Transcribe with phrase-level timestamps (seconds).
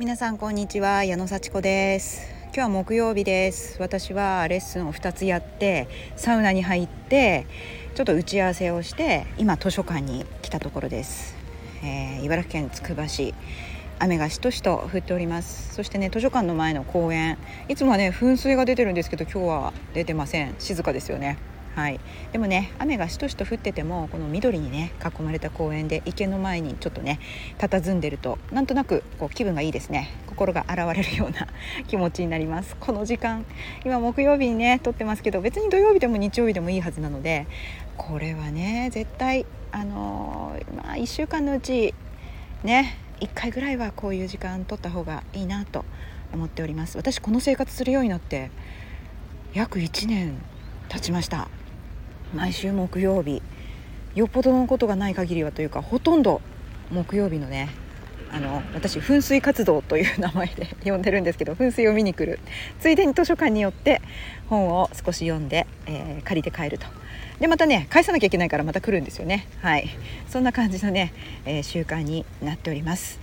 [0.00, 2.26] 皆さんこんにちは矢野幸子です。
[2.44, 3.76] 今日は木曜日です。
[3.82, 7.46] 私はレッスンを2つやってサウナに入って
[7.94, 11.36] ちょっと打ち合わせをして今図書館に来たところです、
[11.84, 13.34] えー、茨城県つくば市
[13.98, 15.74] 雨がしとしと降っております。
[15.74, 17.36] そしてね図書館の前の公園
[17.68, 20.54] いつもはね噴水が出てるんですけど今日は出てません。
[20.58, 21.36] 静かですよね。
[21.74, 22.00] はい、
[22.32, 27.20] でもね雨がしとしと降っててもこの緑にね囲まれた公園で池の前にちょっとね
[27.58, 30.10] 佇んでるとなんとなくこう気分がいいですね。
[30.26, 31.48] 心が洗われるような
[31.86, 32.76] 気持ちになります。
[32.80, 33.44] この時間
[33.84, 37.46] 今木曜日にね撮ってますけど別に土曜日でも日曜日でもいいはずなので
[37.96, 41.94] これはね絶対あのー、まあ1週間のうち
[42.64, 45.84] ね1回ぐらいはこういう時間取った方がいいなと
[46.32, 46.96] 思っております。
[46.96, 48.50] 私この生活するようになって
[49.52, 50.38] 約1年
[50.88, 51.48] 経ちました。
[52.34, 53.42] 毎週木曜日。
[54.14, 56.40] よっぽどのことがない限りはというかほとんど
[56.90, 57.70] 木曜日のね
[58.32, 62.40] あの私噴水活動という名前で呼んでるんですけど噴水を見に来る。
[62.80, 64.02] ついでに図書館によって
[64.48, 66.86] 本を少し読んで、えー、借りて帰ると。
[67.38, 69.46] でまたね返さなきゃいけないからまた来るんですよね。
[69.60, 69.88] はい。
[70.28, 71.12] そんな感じのね、
[71.44, 73.18] えー、習慣になっております、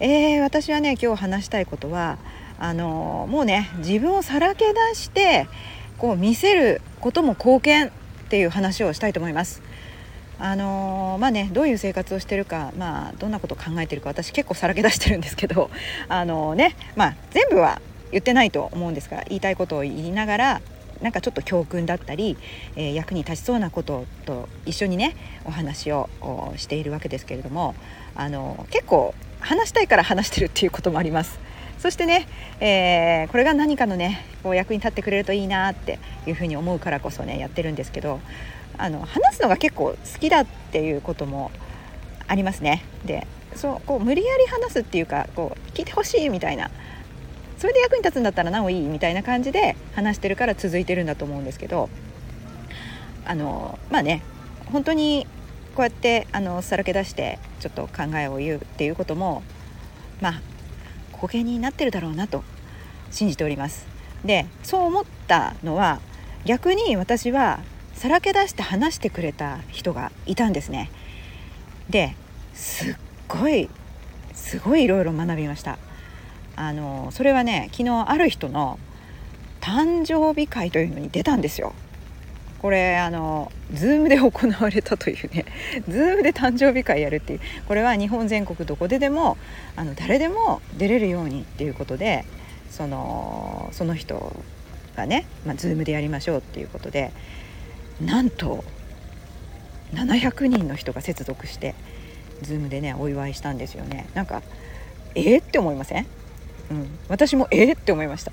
[0.00, 2.18] えー、私はね今日話したいことは
[2.58, 5.46] あのもうね自分をさらけ出して
[5.98, 7.92] こう見せることも貢献
[8.28, 9.62] っていう話をしたいと思います。
[10.38, 15.70] あのー、まあねどういう生活をしてるか、まあ、どんなことを考えてるか私結構さらけ出してるんですけど、
[16.08, 17.80] あのー、ねまあ、全部は
[18.12, 20.60] 言ってないと思うんですが言いたいことを言いながら
[21.00, 22.36] なんかちょっと教訓だったり、
[22.76, 26.10] えー、役に立ちそうなことと一緒にねお話を
[26.56, 27.74] しているわけですけれども、
[28.14, 31.47] あの結構話したいから話してるっていうこともあります。
[31.78, 32.26] そしてね、
[32.60, 38.20] えー、これが何かのねこう役に立ってくれるといいなっていうふうに思うからこそねやってるんですけど
[38.76, 41.50] あの話すのが結構好きだっていうことも
[42.26, 42.84] ありますね。
[43.04, 46.70] でそうこう無理やり話すっていうかこう聞いてほしいみたいな
[47.56, 51.88] それで役に立つんだったらなおいいみたいな感じで話してるから続いてるんだと思うんですけど
[53.24, 54.22] あのまあね
[54.66, 55.26] 本当に
[55.74, 59.42] こうやってあのさらけ出してちょっと考えを言うっていうことも
[60.20, 60.42] まあ
[61.18, 62.42] 保険になってるだろうなと
[63.10, 63.86] 信じております。
[64.24, 66.00] でそう思ったのは
[66.44, 67.60] 逆に私は
[67.94, 70.90] さらけ出して話してくれた人がいたんですね。
[71.90, 72.14] で
[72.54, 72.96] すっ
[73.28, 73.68] ごい
[74.34, 75.78] すごいいろいろ学びました。
[76.56, 78.78] あのそれはね昨日ある人の
[79.60, 81.74] 誕生日会というのに出たんですよ。
[82.60, 85.44] これあの Zoom で行われたというね
[85.88, 89.36] Zoom で誕生日会やるっていうこれは日本全国どこででも
[89.76, 92.24] あの誰でも出れるようにっていうことで
[92.70, 94.34] そのその人
[94.96, 97.12] がね、まあ、Zoom でやりましょうっていうことで
[98.00, 98.64] なんと
[99.92, 101.74] 700人の人が接続して
[102.42, 104.08] Zoom でねお祝いしたんですよね。
[104.14, 104.42] なんか
[105.14, 106.06] えー、って思いません、
[106.70, 108.32] うん、私もえー、って思いました。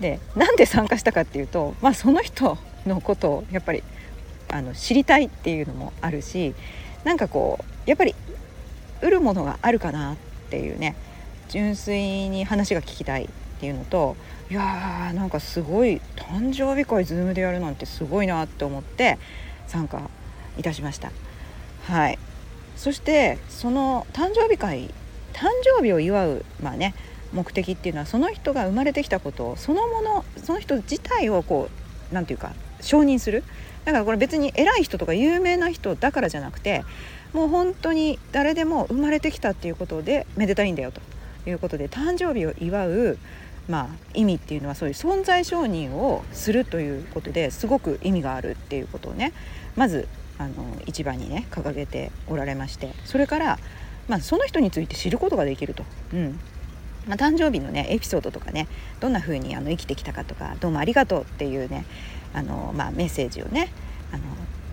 [0.00, 3.82] でなんで参加したかっていうと、まあ、その人のことをやっぱり
[4.48, 6.54] あの知りたいっていうのもあるし
[7.04, 8.14] なんかこうやっぱり
[9.02, 10.16] 売るものがあるかなっ
[10.50, 10.96] ていうね
[11.48, 13.28] 純粋に話が聞きたいっ
[13.60, 14.16] ていうのと
[14.50, 19.18] いやーなんかすごい誕生日会 Zoom でやるなんてすごいなって思って
[19.66, 20.10] 参加
[20.56, 21.10] いたしました。
[21.86, 22.18] はい。
[22.76, 24.90] そしてその誕生日会
[25.32, 25.46] 誕
[25.78, 26.94] 生日を祝うまあね
[27.32, 31.68] 目的っていうのはその人が生まれてきたことそのものその人自体をこ
[32.10, 33.42] う何て言うか承認する？
[33.84, 36.84] だからこれ別に偉い人とか有名な人だからじゃなくて
[37.32, 41.00] もう本当に誰でも生まれてきたっていうことでめでたいんだよと。
[41.46, 43.18] いうことで誕生日を祝う、
[43.68, 49.34] まあ、意味っていうのはそういう存在承認をするということですごく意味があるっていうことをね
[49.76, 50.08] まず
[50.38, 50.52] あの
[50.86, 52.94] 一番にね掲げておられまして。
[53.04, 53.58] それから、
[54.08, 55.84] まあ、その人について知ることができると。
[56.14, 56.40] うん。
[57.06, 58.66] まあ、誕生日のねエピソードとかね
[59.00, 61.84] どんな風にあの生きてきたかとかどうもありがとうっていうね
[62.32, 63.70] あの、まあ、メッセージをね
[64.12, 64.22] あの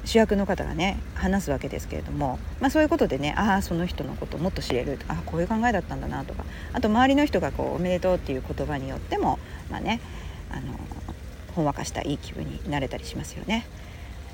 [0.05, 6.43] 主役の方がね話すわけですけれども、まあ、そういうことでねああその人のことをもっと知れるあこういう考えだったんだなとか
[6.73, 9.37] あと周りの人がこう「おめでとう」っていう言葉によっても
[9.69, 9.99] まあね
[10.49, 10.61] あの
[11.55, 13.65] ほんわかしたいい気分になれたりしますよね。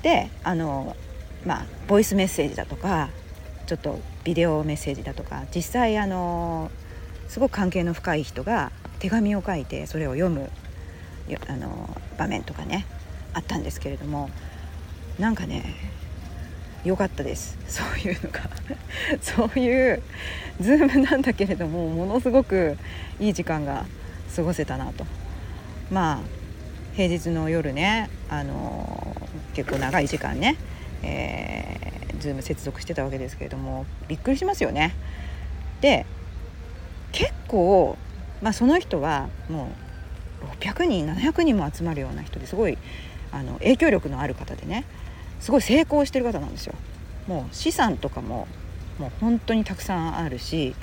[0.02, 0.96] であの
[1.44, 3.10] まあボイスメッセージだとか
[3.66, 6.70] ちょっとビデオメッセージだとか実際あの
[7.28, 10.50] すごく関係の深い人が手紙を書いてそれを読む
[11.46, 12.86] あの場面とかね
[13.34, 14.30] あったんですけれども
[15.18, 15.74] なんかね
[16.84, 17.58] 良かったです。
[17.68, 18.40] そういうのが
[19.20, 20.02] そういう
[20.60, 22.78] Zoom なんだけれどもものすごく
[23.20, 23.84] いい時間が
[24.34, 25.06] 過ごせたなと。
[25.90, 26.38] まあ
[26.94, 29.16] 平日の夜ねあの
[29.54, 30.56] 結構長い時間ね、
[31.02, 34.94] えー、 Zoom 接続してたわけですけれどもびっくりしますよね。
[35.80, 36.06] で
[37.12, 37.96] 結構
[38.42, 39.70] まあ、その人はも
[40.42, 42.78] う600人700人も集まるような人ですごい
[43.32, 44.84] あの影響力のある方でね
[45.40, 46.74] すごい成功してる方なんですよ。
[47.26, 48.48] もう資産とかも
[48.98, 50.74] もう本当にたくさんあるし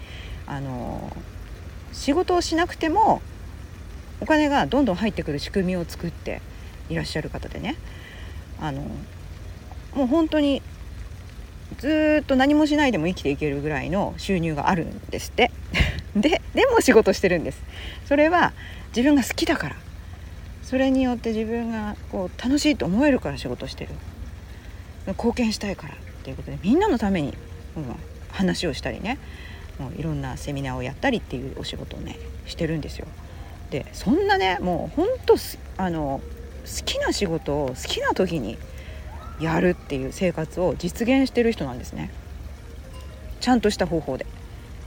[0.45, 1.15] あの
[1.91, 3.21] 仕事をしなくても
[4.21, 6.41] お金がどんどん入ってくる仕組みを作って
[6.87, 7.75] いらっしゃる方でね
[8.61, 8.81] あの
[9.95, 10.61] もう本当に
[11.79, 15.51] ずっと何もしないでも生きていけるぐらいの収入があるんですって
[16.15, 17.61] ででも仕事してるんです。
[18.05, 18.53] それは
[18.95, 19.75] 自分が好きだから。
[20.63, 23.91] それによって自分がこう楽しいと思えるから仕事してる。
[25.07, 27.35] 貢献したいからっていうことでみんなのために、
[27.77, 27.95] うん、
[28.31, 29.19] 話をしたりね。
[29.77, 33.07] もういろんなセミナーをやったりっていうお仕事をねしてるんですよ。
[33.69, 35.35] でそんなねもうほんと
[35.77, 36.21] あの
[36.65, 38.57] 好きな仕事を好きな時に
[39.39, 42.09] やるっていう生活を実現してる人なんですね。
[43.41, 44.25] ちゃんとした方法で。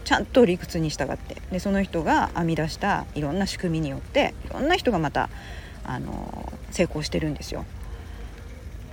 [0.09, 1.37] ちゃんと理屈に従って。
[1.53, 5.29] でその人が編み出したいろんな仕組みによっていろんな人がまた
[5.85, 7.67] あの成功してるんですよ。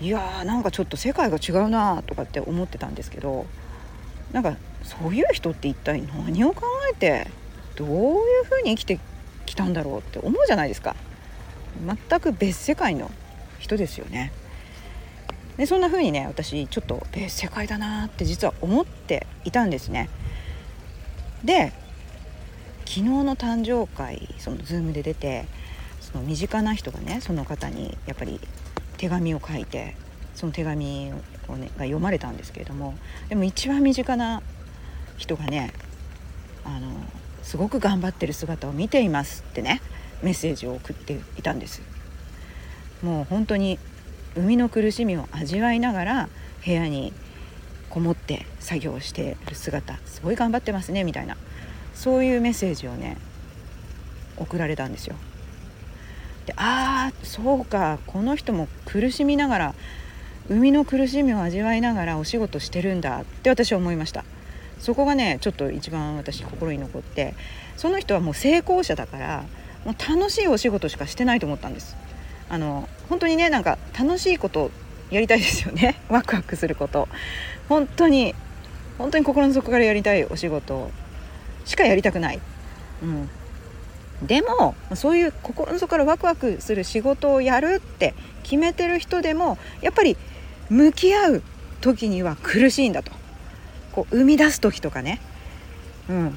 [0.01, 3.45] いやーなんかちょっと世界が違うなとかって思ってたんですけど
[4.33, 6.63] なんかそういう人って一体何を考
[6.93, 7.27] えて
[7.77, 7.91] どうい
[8.41, 8.99] うふうに生きて
[9.45, 10.97] きたんだろうって思うじゃないですか。
[12.09, 13.09] 全く別世界の
[13.59, 14.33] 人ですよね。
[15.55, 20.09] でそんな風にね私ちょっと別世界だなって実は思っていたんですね。
[21.45, 21.71] で
[22.85, 25.45] 昨日の誕生会その Zoom で出て
[26.01, 28.39] その身近な人がねその方にやっぱり
[28.97, 29.95] 手紙を書いて
[30.35, 31.11] その手紙
[31.47, 32.95] を、ね、が読まれたんですけれども
[33.29, 34.41] でも一番身近な
[35.17, 35.73] 人がね
[36.63, 36.91] あの
[37.43, 39.81] すごく頑張ってる姿を見ていますってね
[40.23, 41.81] メッセージを送っていたんです。
[43.03, 43.77] もう本当に
[44.35, 46.29] 生みの苦しみを味わいながら
[46.65, 47.13] 部屋に
[47.95, 51.37] こもって作業してる姿すごい頑張ってますねみたいな。
[51.93, 53.15] そういうメッセージをね
[54.35, 55.15] 送られたんですよ。
[56.45, 59.75] でああそうかこの人も苦しみながら
[60.49, 64.25] 生みの苦しみを味わいながらお仕事してるんだって私は思いました。
[64.77, 67.33] そこがねちょっと一番私心に残って
[67.77, 69.45] その人はもう成功者だから
[69.85, 71.95] もう楽しいお仕事しかしてないと思ったんです。
[72.49, 74.69] あの本当にねなんか楽しいこと
[75.15, 75.95] やりたいですよね。
[76.09, 77.07] ワクワクすること。
[77.69, 78.35] 本当に
[78.97, 80.91] 本当に心の底からやりたいお仕事
[81.65, 82.39] しかやりたくない、
[83.01, 83.29] うん、
[84.25, 88.13] でもそういう心の底からワクワクする仕事をやるって
[88.43, 90.15] 決めてる人でもやっぱり
[90.69, 91.43] 向き合う
[91.81, 93.11] 時には苦しいんだと。
[93.91, 95.21] こう生み出す時とかね、
[96.09, 96.33] うん、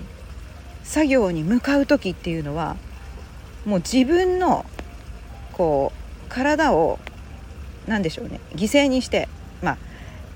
[0.85, 2.77] 作業に向かう時っていうのは
[3.67, 4.65] もう自分の
[5.53, 7.01] こう体を
[7.89, 8.41] 何でしょうね。
[8.55, 9.29] 犠牲にして
[9.63, 9.73] ま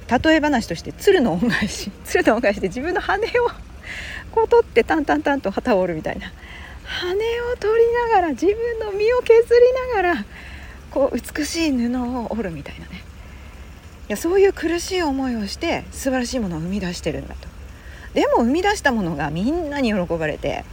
[0.08, 1.90] あ例え話として鶴の恩返し。
[2.04, 3.50] 鶴の恩返しで自分の羽を
[4.32, 6.32] こう取ってタンタンタンと旗を折るみたいな。
[6.84, 10.25] 羽を取りながら自分の身を削りながら
[10.90, 13.02] こう美しい布を織るみたいなね。
[14.08, 17.48] いやそういう苦しい思いをして素晴らしいものを生み出してるんだと。
[18.14, 20.64] でも生み出したものがみんなに喜ばれて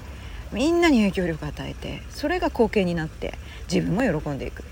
[0.51, 3.33] みんなに影響力を与えてそれが貢献になって
[3.71, 4.63] 自分も喜んでいく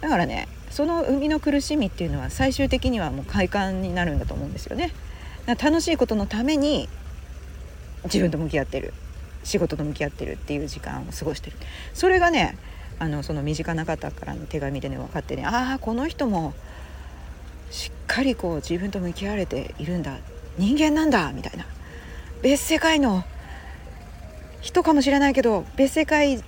[0.00, 0.48] だからね
[0.78, 4.92] その生みの苦しみっていうのは最終的にはもう快感になるんだと思うんですよね。
[5.60, 6.88] 楽しいことのために
[8.04, 8.94] 自分と向き合ってる。
[9.42, 11.56] 仕事と向き合ってるっていう時間を過ごしてる。
[11.94, 12.56] それがね
[13.00, 16.54] あのその身近な方からの手紙でね分かってねああこの人も
[17.72, 20.16] しっかりこう自分と向き合われているんだ。
[20.58, 21.32] 人間なんだ。
[21.32, 21.66] みたいな。
[22.40, 23.24] 別世界の
[24.60, 26.40] 人かもしれないけど別世界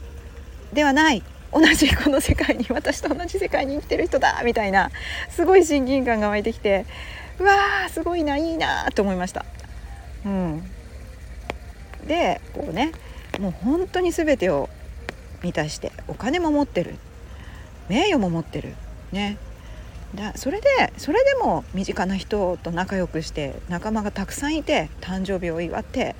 [0.72, 1.24] ではない。
[1.52, 4.90] 同じこの世界に私と同じ世界に生きてる人だみたいな
[5.28, 6.86] すごい親近感が湧いてきて
[7.38, 9.44] うわーすごいないいなと思いました。
[10.24, 10.62] うん、
[12.06, 12.92] でこうね
[13.38, 14.68] もう本当に全てを
[15.42, 16.96] 満たしてお金も持ってる。
[17.88, 18.74] 名誉も持ってる。
[19.10, 19.38] ね。
[20.14, 26.16] だそれでそれでも身近な人と仲良くして仲間がたくさんいて誕生日を祝って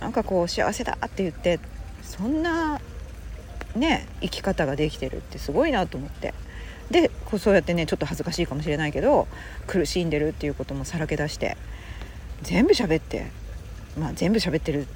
[0.00, 1.60] なんかこう幸せだって言って
[2.02, 2.79] そんな
[3.76, 6.34] ね生き方ができてるってすごいなと思って
[6.90, 9.28] でそうやってねちょっと恥ずかしいかもしれないけど
[9.66, 11.56] 苦しんでるっていうこともさらけ出して
[12.42, 13.30] 全部喋って
[13.98, 14.86] まあ全部喋ってる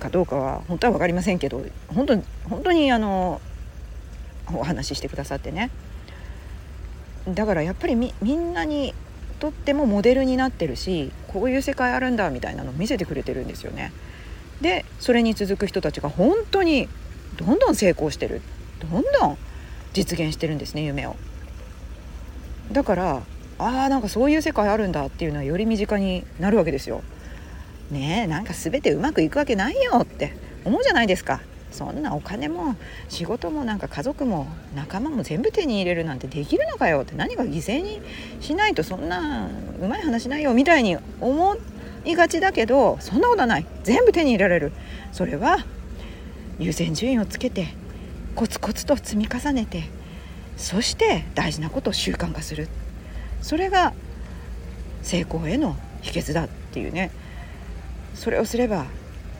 [0.00, 3.40] かどうかは本当は分かりませんけど本当に本当にあの
[4.52, 5.70] お話ししてくださってね
[7.28, 8.94] だからやっぱりみみんなに
[9.38, 13.92] とってもモデルになってるしこういう世界あるんだみたいなのを見せてくれてるんですよね。
[14.60, 16.88] でそれに続く人たちが本当に
[17.40, 18.42] どんどん成功してる
[18.80, 19.38] どんどん
[19.94, 21.16] 実現してるんですね夢を。
[22.70, 23.22] だから
[23.58, 27.02] ああなんかそういう世界あるんだっていうのはより身近になるわけですよ。
[27.90, 31.40] ねえなんか全てうまくいくわけないよって思うじゃないですか
[31.72, 32.76] そんなお金も
[33.08, 38.00] 仕事もなんか家族も仲間も全部手に入れるなんてできるのかよって何か犠牲に
[38.40, 39.48] しないとそんな
[39.80, 41.56] うまい話ないよみたいに思
[42.04, 44.72] いがちだけどそんなことはない全部手に入れられる
[45.12, 45.58] それは
[46.60, 47.68] 優先順位をつけて
[48.36, 49.84] コツコツと積み重ねて
[50.56, 52.68] そして大事なことを習慣化する。
[53.40, 53.94] それが
[55.02, 57.10] 成功への秘訣だっていうね。
[58.14, 58.84] それをすれば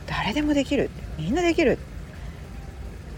[0.07, 0.89] 誰でもできる。
[1.19, 1.77] みんなできる。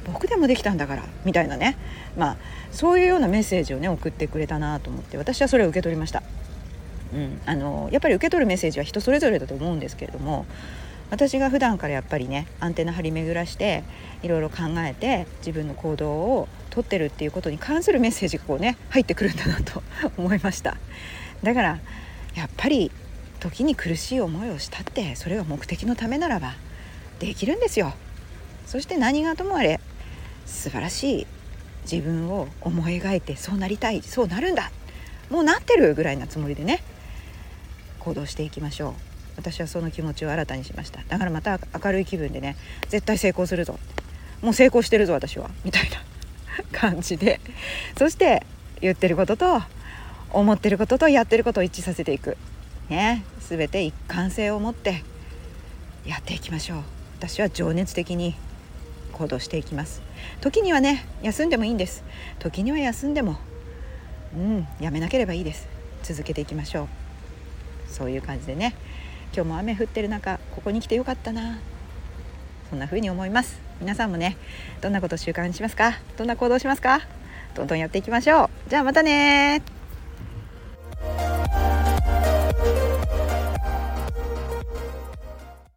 [0.05, 1.03] 僕でもできたんだから。
[1.23, 1.77] みたいなね。
[2.17, 2.37] まあ
[2.71, 6.23] そういうようなメッセージをね送ってくれたなと思って私はそれを受け取りました。
[7.13, 10.45] うん、あのやっぱり受け取るメッセージは人それぞれだと思うんですけれども
[11.13, 13.83] 私が普段からやっぱりねアンテナ張り巡らして
[14.23, 19.83] いろいろ考えて自分の行動をとってるっていうことに関するメッセージがこうね入ってくるんだなと
[20.17, 20.75] 思いました。
[21.43, 21.79] だから
[22.33, 22.91] やっぱり
[23.39, 26.55] 時に苦しい思いをしたってそれが目的のためならば
[27.19, 27.93] できるんですよ。
[28.65, 29.79] そして何がともあれ
[30.47, 31.27] 素晴らしい
[31.83, 34.71] 自分を思い描いてそうなりたいそうなるんだ
[35.29, 36.81] もうなってるぐらいなつもりでね
[37.99, 39.12] 行動していきましょう。
[39.37, 41.01] 私はその気持ちを新たにしました。
[41.07, 42.55] だからまた明るい気分でね
[42.89, 43.79] 絶対成功するぞ。
[44.41, 45.49] もう成功してるぞ私は。
[45.63, 45.97] みたいな
[46.71, 47.39] 感じで。
[47.97, 48.45] そして
[48.81, 49.61] 言ってることと
[50.31, 52.37] 思ってることとやってることを一致させていく。
[52.89, 53.23] ね。
[53.47, 55.03] 全て一貫性を持って
[56.05, 56.83] やっていきましょう。
[57.19, 58.35] 私は情熱的に
[59.13, 60.01] 行動していきます。
[60.41, 62.03] 時にはね休んでもいいんです。
[62.39, 63.37] 時には休んでも
[64.35, 65.67] うんやめなければいいです。
[66.03, 66.87] 続けていきましょう。
[67.87, 68.75] そういう感じでね。
[69.35, 71.57] 今日も雨降ってる中ここに来てよかったな。
[72.69, 73.59] そんな風に思います。
[73.81, 74.37] 皆さんもね
[74.79, 75.93] どんなことを習慣にしますか？
[76.17, 77.01] どんな行動しますか？
[77.55, 78.69] どんどんやっていきましょう。
[78.69, 79.63] じゃあまたね